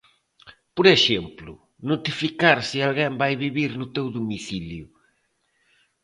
[0.75, 1.51] Por exemplo,
[1.91, 4.85] notificar se alguén vai vivir no teu domicilio.